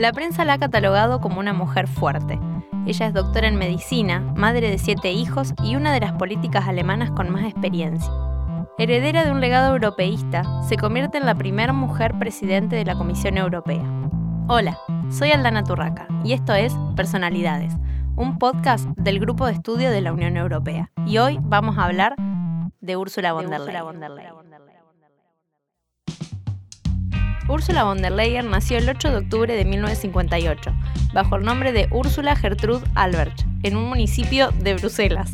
La 0.00 0.14
prensa 0.14 0.46
la 0.46 0.54
ha 0.54 0.58
catalogado 0.58 1.20
como 1.20 1.40
una 1.40 1.52
mujer 1.52 1.86
fuerte. 1.86 2.40
Ella 2.86 3.06
es 3.08 3.12
doctora 3.12 3.48
en 3.48 3.56
medicina, 3.56 4.20
madre 4.34 4.70
de 4.70 4.78
siete 4.78 5.12
hijos 5.12 5.52
y 5.62 5.76
una 5.76 5.92
de 5.92 6.00
las 6.00 6.14
políticas 6.14 6.66
alemanas 6.66 7.10
con 7.10 7.28
más 7.28 7.44
experiencia. 7.44 8.10
Heredera 8.78 9.26
de 9.26 9.30
un 9.30 9.42
legado 9.42 9.74
europeísta, 9.74 10.62
se 10.62 10.78
convierte 10.78 11.18
en 11.18 11.26
la 11.26 11.34
primera 11.34 11.74
mujer 11.74 12.18
presidente 12.18 12.76
de 12.76 12.86
la 12.86 12.94
Comisión 12.94 13.36
Europea. 13.36 13.84
Hola, 14.48 14.78
soy 15.10 15.32
Aldana 15.32 15.64
Turraca 15.64 16.08
y 16.24 16.32
esto 16.32 16.54
es 16.54 16.74
Personalidades, 16.96 17.76
un 18.16 18.38
podcast 18.38 18.86
del 18.96 19.20
Grupo 19.20 19.44
de 19.44 19.52
Estudio 19.52 19.90
de 19.90 20.00
la 20.00 20.14
Unión 20.14 20.38
Europea. 20.38 20.90
Y 21.04 21.18
hoy 21.18 21.38
vamos 21.42 21.76
a 21.76 21.84
hablar 21.84 22.14
de 22.80 22.96
Ursula 22.96 23.34
von 23.34 23.50
der 23.50 23.60
Leyen. 23.60 24.79
Ursula 27.48 27.84
von 27.84 28.00
der 28.00 28.12
Leyen 28.12 28.50
nació 28.50 28.78
el 28.78 28.88
8 28.88 29.10
de 29.10 29.16
octubre 29.16 29.54
de 29.54 29.64
1958, 29.64 30.72
bajo 31.12 31.36
el 31.36 31.44
nombre 31.44 31.72
de 31.72 31.88
Ursula 31.90 32.36
Gertrude 32.36 32.86
Albert, 32.94 33.42
en 33.62 33.76
un 33.76 33.88
municipio 33.88 34.50
de 34.52 34.74
Bruselas. 34.74 35.30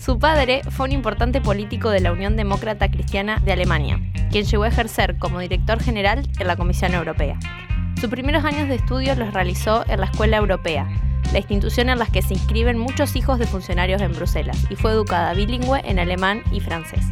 Su 0.00 0.18
padre 0.18 0.62
fue 0.70 0.86
un 0.86 0.92
importante 0.92 1.40
político 1.40 1.90
de 1.90 2.00
la 2.00 2.12
Unión 2.12 2.36
Demócrata 2.36 2.90
Cristiana 2.90 3.38
de 3.44 3.52
Alemania, 3.52 4.00
quien 4.30 4.44
llegó 4.44 4.64
a 4.64 4.68
ejercer 4.68 5.18
como 5.18 5.40
director 5.40 5.80
general 5.80 6.28
en 6.38 6.46
la 6.46 6.56
Comisión 6.56 6.94
Europea. 6.94 7.38
Sus 8.00 8.10
primeros 8.10 8.44
años 8.44 8.68
de 8.68 8.76
estudio 8.76 9.14
los 9.14 9.32
realizó 9.32 9.84
en 9.88 10.00
la 10.00 10.06
Escuela 10.06 10.38
Europea, 10.38 10.88
la 11.32 11.38
institución 11.38 11.88
en 11.88 11.98
la 11.98 12.06
que 12.06 12.22
se 12.22 12.34
inscriben 12.34 12.78
muchos 12.78 13.14
hijos 13.16 13.38
de 13.38 13.46
funcionarios 13.46 14.02
en 14.02 14.12
Bruselas, 14.12 14.66
y 14.70 14.76
fue 14.76 14.90
educada 14.92 15.34
bilingüe 15.34 15.80
en 15.84 15.98
alemán 15.98 16.42
y 16.52 16.60
francés. 16.60 17.04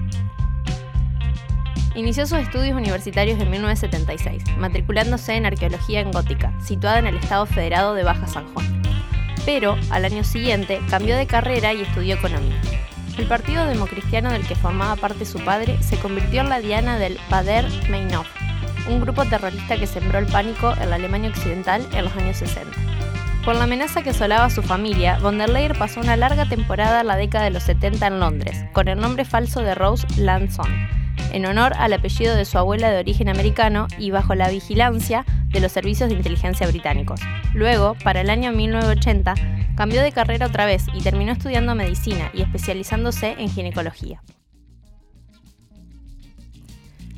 Inició 1.95 2.25
sus 2.25 2.39
estudios 2.39 2.77
universitarios 2.77 3.41
en 3.41 3.51
1976, 3.51 4.45
matriculándose 4.59 5.35
en 5.35 5.45
Arqueología 5.45 6.01
en 6.01 6.13
Gótica, 6.13 6.53
situada 6.61 7.01
en 7.01 7.09
el 7.09 7.17
Estado 7.17 7.47
Federado 7.47 7.95
de 7.95 8.05
Baja 8.05 8.29
San 8.29 8.47
Juan. 8.55 8.83
Pero, 9.45 9.77
al 9.91 10.05
año 10.05 10.23
siguiente, 10.23 10.81
cambió 10.89 11.17
de 11.17 11.27
carrera 11.27 11.73
y 11.73 11.83
estudió 11.83 12.15
Economía. 12.15 12.61
El 13.19 13.27
partido 13.27 13.67
democristiano 13.67 14.31
del 14.31 14.47
que 14.47 14.55
formaba 14.55 14.95
parte 14.95 15.25
su 15.25 15.41
padre 15.41 15.83
se 15.83 15.99
convirtió 15.99 16.43
en 16.43 16.49
la 16.49 16.61
diana 16.61 16.97
del 16.97 17.19
Bader 17.29 17.67
Meinhof, 17.91 18.29
un 18.89 19.01
grupo 19.01 19.25
terrorista 19.25 19.77
que 19.77 19.89
sembró 19.89 20.21
el 20.21 20.27
pánico 20.27 20.73
en 20.81 20.91
la 20.91 20.97
Alemania 20.97 21.31
Occidental 21.31 21.85
en 21.93 22.05
los 22.05 22.17
años 22.17 22.37
60. 22.37 22.71
Por 23.45 23.57
la 23.57 23.65
amenaza 23.65 24.03
que 24.03 24.11
asolaba 24.11 24.45
a 24.45 24.51
su 24.51 24.63
familia, 24.63 25.19
von 25.19 25.39
der 25.39 25.49
Leyen 25.49 25.77
pasó 25.77 26.01
una 26.01 26.17
larga 26.17 26.49
temporada 26.49 27.01
en 27.01 27.09
la 27.09 27.17
década 27.17 27.45
de 27.45 27.51
los 27.51 27.65
70 27.65 28.07
en 28.07 28.21
Londres, 28.21 28.65
con 28.73 28.87
el 28.87 29.01
nombre 29.01 29.25
falso 29.25 29.61
de 29.61 29.75
Rose 29.75 30.07
Lanson, 30.17 31.00
en 31.33 31.47
honor 31.47 31.73
al 31.77 31.93
apellido 31.93 32.35
de 32.35 32.45
su 32.45 32.59
abuela 32.59 32.91
de 32.91 33.01
origen 33.01 33.29
americano 33.29 33.87
y 33.99 34.11
bajo 34.11 34.35
la 34.35 34.51
vigilancia 34.51 35.25
de 35.49 35.61
los 35.61 35.73
servicios 35.73 36.09
de 36.09 36.17
inteligencia 36.17 36.67
británicos. 36.67 37.21
Luego, 37.55 37.97
para 38.05 38.21
el 38.21 38.31
año 38.31 38.53
1980, 38.53 39.35
cambió 39.77 40.03
de 40.03 40.13
carrera 40.13 40.47
otra 40.47 40.67
vez 40.67 40.85
y 40.95 41.03
terminó 41.03 41.33
estudiando 41.33 41.75
medicina 41.75 42.31
y 42.35 42.43
especializándose 42.43 43.37
en 43.39 43.49
ginecología. 43.49 44.23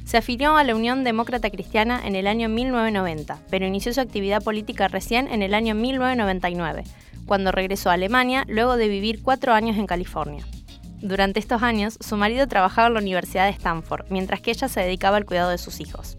Se 0.05 0.19
afilió 0.19 0.59
a 0.59 0.65
la 0.65 0.75
Unión 0.75 1.05
Demócrata 1.05 1.49
Cristiana 1.49 2.01
en 2.05 2.17
el 2.17 2.27
año 2.27 2.51
1990, 2.51 3.39
pero 3.49 3.67
inició 3.67 3.95
su 3.95 4.01
actividad 4.01 4.43
política 4.43 4.87
recién 4.89 5.27
en 5.27 5.43
el 5.43 5.55
año 5.55 5.75
1999, 5.75 6.85
cuando 7.25 7.51
regresó 7.51 7.89
a 7.89 7.95
Alemania 7.95 8.45
luego 8.47 8.77
de 8.77 8.89
vivir 8.89 9.23
cuatro 9.23 9.55
años 9.55 9.79
en 9.79 9.87
California. 9.87 10.45
Durante 11.03 11.41
estos 11.41 11.65
años, 11.65 11.99
su 12.01 12.17
marido 12.17 12.47
trabajaba 12.47 12.87
en 12.87 12.95
la 12.95 13.01
Universidad 13.01 13.47
de 13.47 13.51
Stanford, 13.51 14.07
mientras 14.09 14.41
que 14.41 14.53
ella 14.53 14.69
se 14.69 14.81
dedicaba 14.81 15.17
al 15.17 15.25
cuidado 15.25 15.51
de 15.51 15.59
sus 15.59 15.81
hijos. 15.81 16.17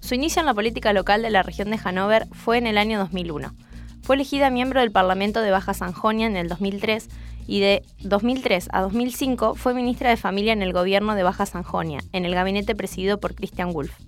Su 0.00 0.14
inicio 0.14 0.40
en 0.40 0.46
la 0.46 0.54
política 0.54 0.92
local 0.92 1.22
de 1.22 1.30
la 1.30 1.42
región 1.42 1.70
de 1.70 1.78
Hannover 1.78 2.26
fue 2.32 2.58
en 2.58 2.66
el 2.66 2.76
año 2.76 2.98
2001. 2.98 3.54
Fue 4.02 4.16
elegida 4.16 4.50
miembro 4.50 4.80
del 4.80 4.92
Parlamento 4.92 5.40
de 5.40 5.50
Baja 5.50 5.72
Sanjonia 5.72 6.26
en 6.26 6.36
el 6.36 6.48
2003 6.48 7.08
y 7.46 7.60
de 7.60 7.82
2003 8.00 8.68
a 8.72 8.82
2005 8.82 9.54
fue 9.54 9.72
ministra 9.72 10.10
de 10.10 10.18
Familia 10.18 10.52
en 10.52 10.62
el 10.62 10.74
gobierno 10.74 11.14
de 11.14 11.22
Baja 11.22 11.46
Sanjonia, 11.46 12.00
en 12.12 12.26
el 12.26 12.34
gabinete 12.34 12.74
presidido 12.74 13.20
por 13.20 13.34
Christian 13.34 13.74
Wulff. 13.74 13.98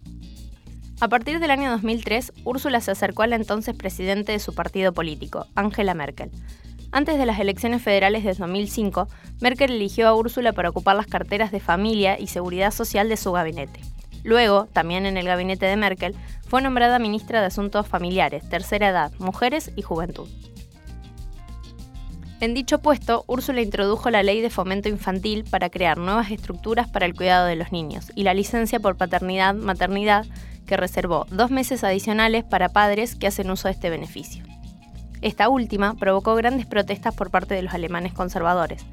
A 1.00 1.09
partir 1.09 1.41
del 1.41 1.50
año 1.50 1.70
2003, 1.70 2.34
Úrsula 2.44 2.82
se 2.82 2.91
acercó 2.91 3.22
al 3.22 3.32
entonces 3.32 3.75
presidente 3.75 4.32
de 4.32 4.38
su 4.38 4.54
partido 4.54 4.92
político, 4.92 5.47
Angela 5.54 5.94
Merkel. 5.94 6.30
Antes 6.93 7.19
de 7.19 7.27
las 7.27 7.39
elecciones 7.39 7.83
federales 7.83 8.25
de 8.25 8.34
2005, 8.34 9.09
Merkel 9.41 9.71
eligió 9.71 10.09
a 10.09 10.15
Úrsula 10.15 10.53
para 10.53 10.71
ocupar 10.71 10.97
las 10.97 11.06
carteras 11.06 11.53
de 11.53 11.61
familia 11.61 12.19
y 12.19 12.27
seguridad 12.27 12.73
social 12.73 13.09
de 13.09 13.17
su 13.17 13.31
gabinete. 13.31 13.81
Luego, 14.25 14.67
también 14.73 15.06
en 15.06 15.17
el 15.17 15.27
gabinete 15.27 15.67
de 15.67 15.77
Merkel, 15.77 16.15
fue 16.49 16.62
nombrada 16.62 16.99
ministra 16.99 17.41
de 17.41 17.47
Asuntos 17.47 17.87
Familiares, 17.87 18.49
Tercera 18.49 18.89
Edad, 18.89 19.12
Mujeres 19.19 19.71
y 19.77 19.83
Juventud. 19.83 20.28
En 22.41 22.55
dicho 22.55 22.78
puesto, 22.78 23.25
Úrsula 23.28 23.61
introdujo 23.61 24.11
la 24.11 24.22
ley 24.22 24.41
de 24.41 24.51
fomento 24.51 24.89
infantil 24.89 25.45
para 25.45 25.71
crear 25.71 25.99
nuevas 25.99 26.31
estructuras 26.31 26.89
para 26.89 27.07
el 27.07 27.15
cuidado 27.15 27.47
de 27.47 27.57
los 27.57 27.71
niños 27.71 28.11
y 28.15 28.25
la 28.25 28.34
licencia 28.34 28.81
por 28.81 28.97
paternidad-maternidad 28.97 30.27
que 30.67 30.77
reservó 30.77 31.27
dos 31.31 31.51
meses 31.51 31.84
adicionales 31.84 32.45
para 32.45 32.71
padres 32.71 33.15
que 33.15 33.27
hacen 33.27 33.51
uso 33.51 33.69
de 33.69 33.72
este 33.72 33.91
beneficio. 33.91 34.50
Esta 35.22 35.48
última 35.48 35.94
provocó 35.94 36.34
grandes 36.34 36.66
protestas 36.66 37.14
por 37.14 37.31
parte 37.31 37.54
de 37.54 37.62
los 37.62 37.75
alemanes 37.75 38.12
conservadores, 38.12 38.84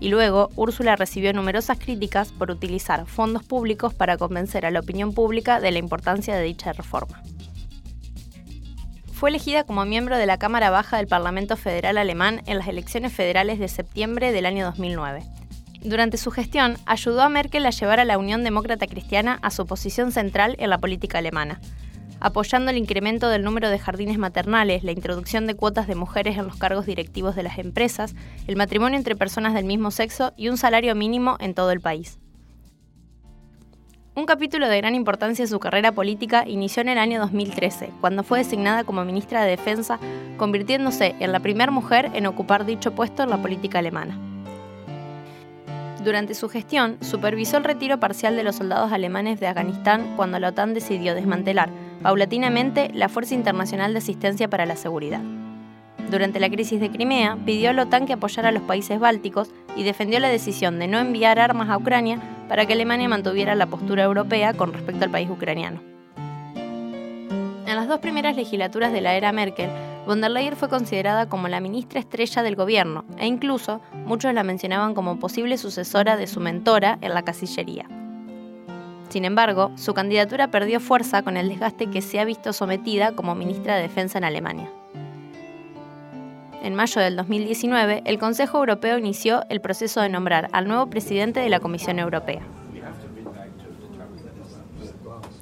y 0.00 0.08
luego 0.08 0.50
Úrsula 0.56 0.96
recibió 0.96 1.32
numerosas 1.32 1.78
críticas 1.78 2.32
por 2.32 2.50
utilizar 2.50 3.06
fondos 3.06 3.44
públicos 3.44 3.94
para 3.94 4.16
convencer 4.16 4.66
a 4.66 4.70
la 4.70 4.80
opinión 4.80 5.12
pública 5.12 5.60
de 5.60 5.70
la 5.70 5.78
importancia 5.78 6.36
de 6.36 6.42
dicha 6.42 6.72
reforma. 6.72 7.22
Fue 9.12 9.30
elegida 9.30 9.64
como 9.64 9.86
miembro 9.86 10.18
de 10.18 10.26
la 10.26 10.38
Cámara 10.38 10.68
Baja 10.68 10.98
del 10.98 11.06
Parlamento 11.06 11.56
Federal 11.56 11.96
alemán 11.96 12.42
en 12.44 12.58
las 12.58 12.68
elecciones 12.68 13.14
federales 13.14 13.58
de 13.58 13.68
septiembre 13.68 14.30
del 14.30 14.44
año 14.44 14.66
2009. 14.66 15.22
Durante 15.80 16.18
su 16.18 16.30
gestión, 16.30 16.76
ayudó 16.84 17.22
a 17.22 17.28
Merkel 17.30 17.64
a 17.64 17.70
llevar 17.70 18.00
a 18.00 18.04
la 18.04 18.18
Unión 18.18 18.44
Demócrata 18.44 18.86
Cristiana 18.86 19.38
a 19.40 19.50
su 19.50 19.64
posición 19.66 20.12
central 20.12 20.56
en 20.58 20.68
la 20.68 20.78
política 20.78 21.18
alemana, 21.18 21.60
apoyando 22.20 22.70
el 22.70 22.76
incremento 22.76 23.28
del 23.28 23.44
número 23.44 23.70
de 23.70 23.78
jardines 23.78 24.18
maternales, 24.18 24.84
la 24.84 24.92
introducción 24.92 25.46
de 25.46 25.54
cuotas 25.54 25.86
de 25.86 25.94
mujeres 25.94 26.38
en 26.38 26.46
los 26.46 26.56
cargos 26.56 26.86
directivos 26.86 27.36
de 27.36 27.42
las 27.42 27.58
empresas, 27.58 28.14
el 28.46 28.56
matrimonio 28.56 28.98
entre 28.98 29.16
personas 29.16 29.54
del 29.54 29.64
mismo 29.64 29.90
sexo 29.90 30.32
y 30.36 30.48
un 30.48 30.56
salario 30.58 30.94
mínimo 30.94 31.36
en 31.40 31.54
todo 31.54 31.70
el 31.70 31.80
país. 31.80 32.18
Un 34.14 34.24
capítulo 34.24 34.66
de 34.68 34.78
gran 34.78 34.94
importancia 34.94 35.42
en 35.42 35.48
su 35.48 35.60
carrera 35.60 35.92
política 35.92 36.44
inició 36.48 36.80
en 36.80 36.88
el 36.88 36.96
año 36.96 37.20
2013, 37.20 37.90
cuando 38.00 38.22
fue 38.22 38.38
designada 38.38 38.82
como 38.82 39.04
ministra 39.04 39.44
de 39.44 39.50
Defensa, 39.50 39.98
convirtiéndose 40.38 41.14
en 41.20 41.32
la 41.32 41.40
primera 41.40 41.70
mujer 41.70 42.10
en 42.14 42.26
ocupar 42.26 42.64
dicho 42.64 42.94
puesto 42.94 43.22
en 43.24 43.28
la 43.28 43.42
política 43.42 43.80
alemana. 43.80 44.18
Durante 46.02 46.34
su 46.34 46.48
gestión, 46.48 46.96
supervisó 47.02 47.58
el 47.58 47.64
retiro 47.64 48.00
parcial 48.00 48.36
de 48.36 48.44
los 48.44 48.56
soldados 48.56 48.92
alemanes 48.92 49.38
de 49.38 49.48
Afganistán 49.48 50.14
cuando 50.16 50.38
la 50.38 50.48
OTAN 50.48 50.72
decidió 50.72 51.14
desmantelar 51.14 51.68
paulatinamente 52.02 52.90
la 52.94 53.08
Fuerza 53.08 53.34
Internacional 53.34 53.92
de 53.92 53.98
Asistencia 53.98 54.48
para 54.48 54.66
la 54.66 54.76
Seguridad. 54.76 55.22
Durante 56.10 56.38
la 56.38 56.48
crisis 56.48 56.80
de 56.80 56.90
Crimea, 56.90 57.36
pidió 57.44 57.70
a 57.70 57.72
la 57.72 57.82
OTAN 57.82 58.06
que 58.06 58.12
apoyara 58.12 58.50
a 58.50 58.52
los 58.52 58.62
países 58.62 59.00
bálticos 59.00 59.50
y 59.76 59.82
defendió 59.82 60.20
la 60.20 60.28
decisión 60.28 60.78
de 60.78 60.86
no 60.86 60.98
enviar 60.98 61.40
armas 61.40 61.68
a 61.68 61.76
Ucrania 61.76 62.20
para 62.48 62.64
que 62.64 62.74
Alemania 62.74 63.08
mantuviera 63.08 63.54
la 63.56 63.66
postura 63.66 64.04
europea 64.04 64.54
con 64.54 64.72
respecto 64.72 65.04
al 65.04 65.10
país 65.10 65.28
ucraniano. 65.28 65.80
En 67.66 67.74
las 67.74 67.88
dos 67.88 67.98
primeras 67.98 68.36
legislaturas 68.36 68.92
de 68.92 69.00
la 69.00 69.16
era 69.16 69.32
Merkel, 69.32 69.68
von 70.06 70.20
der 70.20 70.30
Leyen 70.30 70.54
fue 70.54 70.68
considerada 70.68 71.28
como 71.28 71.48
la 71.48 71.60
ministra 71.60 71.98
estrella 71.98 72.44
del 72.44 72.54
gobierno 72.54 73.04
e 73.18 73.26
incluso 73.26 73.80
muchos 74.04 74.32
la 74.32 74.44
mencionaban 74.44 74.94
como 74.94 75.18
posible 75.18 75.58
sucesora 75.58 76.16
de 76.16 76.28
su 76.28 76.38
mentora 76.38 76.98
en 77.00 77.12
la 77.12 77.22
Casillería. 77.22 77.88
Sin 79.08 79.24
embargo, 79.24 79.70
su 79.76 79.94
candidatura 79.94 80.50
perdió 80.50 80.80
fuerza 80.80 81.22
con 81.22 81.36
el 81.36 81.48
desgaste 81.48 81.88
que 81.88 82.02
se 82.02 82.20
ha 82.20 82.24
visto 82.24 82.52
sometida 82.52 83.12
como 83.12 83.34
ministra 83.34 83.76
de 83.76 83.82
Defensa 83.82 84.18
en 84.18 84.24
Alemania. 84.24 84.70
En 86.62 86.74
mayo 86.74 87.00
del 87.00 87.16
2019, 87.16 88.02
el 88.04 88.18
Consejo 88.18 88.58
Europeo 88.58 88.98
inició 88.98 89.44
el 89.48 89.60
proceso 89.60 90.00
de 90.00 90.08
nombrar 90.08 90.48
al 90.52 90.66
nuevo 90.66 90.86
presidente 90.90 91.40
de 91.40 91.48
la 91.48 91.60
Comisión 91.60 91.98
Europea. 91.98 92.42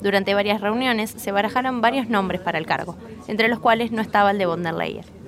Durante 0.03 0.35
varias 0.35 0.61
reuniones 0.61 1.11
se 1.11 1.33
barajaron 1.33 1.81
varios 1.81 2.11
nombres 2.11 2.43
para 2.43 2.59
el 2.59 2.67
cargo, 2.67 2.97
entre 3.27 3.49
los 3.49 3.59
cuales 3.59 3.91
no 3.91 4.03
estaba 4.03 4.33
el 4.33 4.39
de 4.39 4.47
von 4.47 4.63
der 4.63 4.75
Leyen 4.75 5.24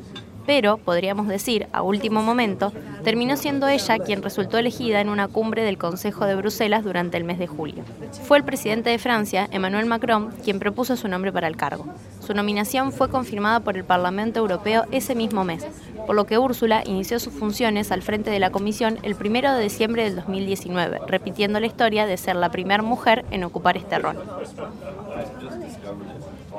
pero, 0.46 0.78
podríamos 0.78 1.28
decir, 1.28 1.66
a 1.72 1.82
último 1.82 2.22
momento, 2.22 2.72
terminó 3.04 3.37
siendo 3.37 3.69
ella 3.69 3.98
quien 3.98 4.22
resultó 4.22 4.58
elegida 4.58 5.00
en 5.00 5.08
una 5.08 5.28
cumbre 5.28 5.64
del 5.64 5.76
Consejo 5.76 6.25
de 6.25 6.37
Bruselas 6.37 6.84
durante 6.84 7.16
el 7.16 7.25
mes 7.25 7.38
de 7.38 7.46
julio. 7.46 7.84
Fue 8.25 8.38
el 8.38 8.44
presidente 8.44 8.90
de 8.90 8.98
Francia, 8.98 9.48
Emmanuel 9.50 9.87
Macron, 9.87 10.32
quien 10.44 10.58
propuso 10.58 10.96
su 10.96 11.08
nombre 11.08 11.32
para 11.32 11.48
el 11.48 11.56
cargo. 11.56 11.87
Su 12.20 12.32
nominación 12.34 12.93
fue 12.93 13.10
confirmada 13.10 13.60
por 13.60 13.76
el 13.76 13.84
Parlamento 13.84 14.40
Europeo 14.40 14.84
ese 14.90 15.14
mismo 15.14 15.44
mes, 15.44 15.66
por 16.06 16.17
lo 16.17 16.26
que 16.26 16.38
Úrsula 16.38 16.82
inició 16.87 17.19
sus 17.19 17.32
funciones 17.32 17.91
al 17.93 18.03
frente 18.03 18.31
de 18.31 18.38
la 18.38 18.50
comisión 18.50 18.99
el 19.03 19.14
1 19.14 19.55
de 19.55 19.62
diciembre 19.62 20.05
del 20.05 20.17
2019, 20.17 21.00
repitiendo 21.06 21.61
la 21.61 21.67
historia 21.67 22.06
de 22.06 22.17
ser 22.17 22.37
la 22.37 22.50
primera 22.50 22.82
mujer 22.82 23.25
en 23.31 23.44
ocupar 23.44 23.76
este 23.76 23.99
rol. 23.99 24.17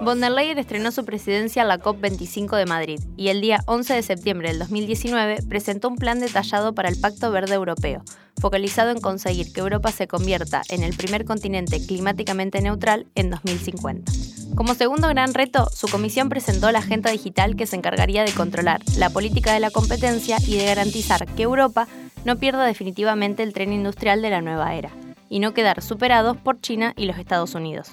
Von 0.01 0.21
der 0.21 0.31
Leyen 0.31 0.59
estrenó 0.59 0.91
su 0.91 1.05
presidencia 1.05 1.63
en 1.63 1.69
la 1.69 1.79
COP25 1.79 2.55
de 2.55 2.65
Madrid 2.67 2.99
y 3.15 3.29
el 3.29 3.41
día 3.41 3.63
11 3.65 3.95
de 3.95 4.03
septiembre 4.03 4.49
del 4.49 4.59
2019 4.59 5.39
presentó 5.49 5.88
un 5.88 5.95
plan 5.95 6.19
detallado 6.19 6.73
para 6.73 6.89
el 6.89 6.99
Pacto 6.99 7.31
Verde 7.31 7.55
Europeo, 7.55 8.03
focalizado 8.39 8.91
en 8.91 9.01
conseguir 9.01 9.51
que 9.51 9.61
Europa 9.61 9.91
se 9.91 10.07
convierta 10.07 10.61
en 10.69 10.83
el 10.83 10.95
primer 10.95 11.25
continente 11.25 11.83
climáticamente 11.83 12.61
neutral 12.61 13.07
en 13.15 13.31
2050. 13.31 14.11
Como 14.55 14.73
segundo 14.73 15.07
gran 15.09 15.33
reto, 15.33 15.69
su 15.73 15.88
comisión 15.88 16.29
presentó 16.29 16.71
la 16.71 16.79
agenda 16.79 17.11
digital 17.11 17.55
que 17.55 17.67
se 17.67 17.75
encargaría 17.75 18.23
de 18.23 18.31
controlar 18.31 18.81
la 18.97 19.09
política 19.09 19.53
de 19.53 19.59
la 19.59 19.71
competencia 19.71 20.38
y 20.45 20.57
de 20.57 20.65
garantizar 20.65 21.25
que 21.27 21.44
Europa 21.44 21.88
no 22.25 22.38
pierda 22.38 22.65
definitivamente 22.65 23.44
el 23.44 23.53
tren 23.53 23.71
industrial 23.71 24.21
de 24.21 24.31
la 24.31 24.41
nueva 24.41 24.75
era, 24.75 24.89
y 25.29 25.39
no 25.39 25.53
quedar 25.53 25.81
superados 25.81 26.38
por 26.38 26.59
China 26.59 26.94
y 26.97 27.05
los 27.05 27.17
Estados 27.17 27.55
Unidos. 27.55 27.91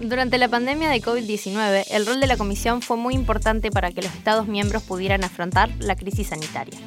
Durante 0.00 0.38
la 0.38 0.48
pandemia 0.48 0.88
de 0.90 1.00
COVID-19, 1.00 1.84
el 1.90 2.06
rol 2.06 2.20
de 2.20 2.26
la 2.26 2.36
Comisión 2.36 2.82
fue 2.82 2.96
muy 2.96 3.14
importante 3.14 3.70
para 3.70 3.92
que 3.92 4.02
los 4.02 4.12
Estados 4.14 4.48
miembros 4.48 4.82
pudieran 4.82 5.22
afrontar 5.22 5.70
la 5.78 5.94
crisis 5.94 6.28
sanitaria. 6.28 6.78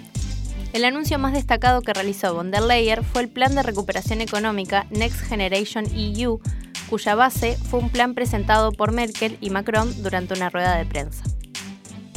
El 0.73 0.83
anuncio 0.83 1.17
más 1.17 1.31
destacado 1.31 1.81
que 1.81 1.93
realizó 1.93 2.33
von 2.33 2.51
der 2.51 2.63
Leyen 2.63 3.05
fue 3.05 3.21
el 3.21 3.29
Plan 3.29 3.55
de 3.55 3.63
Recuperación 3.63 4.19
Económica 4.19 4.85
Next 4.89 5.21
Generation 5.21 5.85
EU, 5.95 6.41
cuya 6.89 7.15
base 7.15 7.57
fue 7.69 7.79
un 7.79 7.89
plan 7.89 8.13
presentado 8.13 8.71
por 8.71 8.91
Merkel 8.91 9.37
y 9.41 9.49
Macron 9.49 10.03
durante 10.03 10.33
una 10.33 10.49
rueda 10.49 10.75
de 10.77 10.85
prensa. 10.85 11.23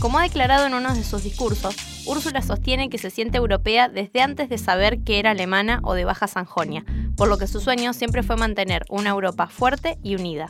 Como 0.01 0.19
ha 0.19 0.23
declarado 0.23 0.67
en 0.67 0.75
uno 0.75 0.95
de 0.95 1.03
sus 1.03 1.25
discursos, 1.25 1.75
Úrsula 2.07 2.41
sostiene 2.41 2.89
que 2.89 2.99
se 2.99 3.11
siente 3.11 3.39
europea 3.39 3.89
desde 3.89 4.23
antes 4.23 4.49
de 4.49 4.57
saber 4.57 5.01
que 5.01 5.19
era 5.19 5.33
alemana 5.33 5.81
o 5.83 5.95
de 5.95 6.05
Baja 6.05 6.29
Sanjonia, 6.29 6.85
por 7.17 7.29
lo 7.29 7.37
que 7.37 7.49
su 7.49 7.61
sueño 7.61 7.93
siempre 7.93 8.23
fue 8.23 8.37
mantener 8.37 8.85
una 8.89 9.11
Europa 9.11 9.49
fuerte 9.49 9.99
y 10.03 10.15
unida. 10.15 10.49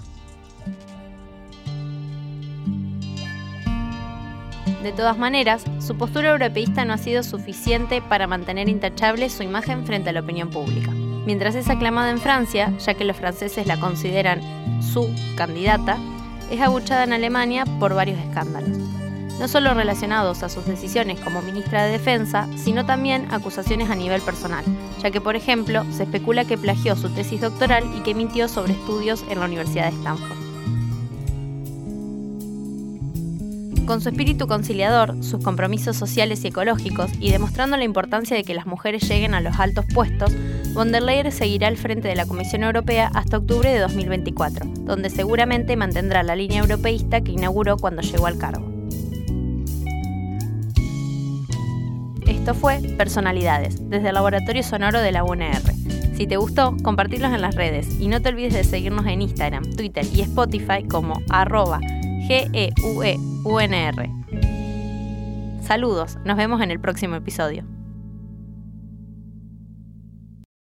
De 4.82 4.92
todas 4.92 5.18
maneras, 5.18 5.64
su 5.80 5.96
postura 5.96 6.30
europeísta 6.30 6.84
no 6.84 6.92
ha 6.92 6.98
sido 6.98 7.22
suficiente 7.24 8.00
para 8.00 8.28
mantener 8.28 8.68
intachable 8.68 9.28
su 9.28 9.42
imagen 9.42 9.84
frente 9.84 10.10
a 10.10 10.12
la 10.12 10.20
opinión 10.20 10.50
pública. 10.50 10.92
Mientras 11.28 11.54
es 11.56 11.68
aclamada 11.68 12.08
en 12.08 12.20
Francia, 12.20 12.72
ya 12.78 12.94
que 12.94 13.04
los 13.04 13.18
franceses 13.18 13.66
la 13.66 13.78
consideran 13.78 14.40
su 14.82 15.14
candidata, 15.36 15.98
es 16.50 16.58
abuchada 16.58 17.04
en 17.04 17.12
Alemania 17.12 17.66
por 17.78 17.92
varios 17.92 18.18
escándalos, 18.18 18.78
no 19.38 19.46
solo 19.46 19.74
relacionados 19.74 20.42
a 20.42 20.48
sus 20.48 20.64
decisiones 20.64 21.20
como 21.20 21.42
ministra 21.42 21.84
de 21.84 21.92
Defensa, 21.92 22.48
sino 22.56 22.86
también 22.86 23.28
acusaciones 23.30 23.90
a 23.90 23.94
nivel 23.94 24.22
personal, 24.22 24.64
ya 25.02 25.10
que 25.10 25.20
por 25.20 25.36
ejemplo 25.36 25.84
se 25.92 26.04
especula 26.04 26.46
que 26.46 26.56
plagió 26.56 26.96
su 26.96 27.10
tesis 27.10 27.42
doctoral 27.42 27.84
y 27.94 28.00
que 28.00 28.14
mintió 28.14 28.48
sobre 28.48 28.72
estudios 28.72 29.22
en 29.28 29.40
la 29.40 29.44
Universidad 29.44 29.90
de 29.90 29.98
Stanford. 29.98 30.47
Con 33.88 34.02
su 34.02 34.10
espíritu 34.10 34.46
conciliador, 34.46 35.24
sus 35.24 35.42
compromisos 35.42 35.96
sociales 35.96 36.44
y 36.44 36.48
ecológicos 36.48 37.10
y 37.20 37.30
demostrando 37.30 37.78
la 37.78 37.84
importancia 37.84 38.36
de 38.36 38.44
que 38.44 38.52
las 38.52 38.66
mujeres 38.66 39.08
lleguen 39.08 39.32
a 39.32 39.40
los 39.40 39.58
altos 39.58 39.86
puestos, 39.94 40.30
von 40.74 40.92
der 40.92 41.02
Leyen 41.02 41.32
seguirá 41.32 41.68
al 41.68 41.78
frente 41.78 42.06
de 42.06 42.14
la 42.14 42.26
Comisión 42.26 42.64
Europea 42.64 43.10
hasta 43.14 43.38
octubre 43.38 43.72
de 43.72 43.78
2024, 43.78 44.66
donde 44.80 45.08
seguramente 45.08 45.74
mantendrá 45.74 46.22
la 46.22 46.36
línea 46.36 46.60
europeísta 46.60 47.22
que 47.22 47.32
inauguró 47.32 47.78
cuando 47.78 48.02
llegó 48.02 48.26
al 48.26 48.36
cargo. 48.36 48.70
Esto 52.26 52.52
fue 52.52 52.80
Personalidades, 52.98 53.88
desde 53.88 54.08
el 54.08 54.14
Laboratorio 54.16 54.62
Sonoro 54.64 55.00
de 55.00 55.12
la 55.12 55.24
UNR. 55.24 55.62
Si 56.14 56.26
te 56.26 56.36
gustó, 56.36 56.76
compartirlos 56.82 57.32
en 57.32 57.40
las 57.40 57.54
redes 57.54 57.98
y 57.98 58.08
no 58.08 58.20
te 58.20 58.28
olvides 58.28 58.52
de 58.52 58.64
seguirnos 58.64 59.06
en 59.06 59.22
Instagram, 59.22 59.64
Twitter 59.76 60.04
y 60.12 60.20
Spotify 60.20 60.82
como 60.86 61.22
arroba 61.30 61.80
G-E-U-E-U-N-R. 62.28 64.10
Saludos, 65.62 66.18
nos 66.26 66.36
vemos 66.36 66.60
en 66.60 66.70
el 66.70 66.78
próximo 66.78 67.16
episodio. 67.16 67.64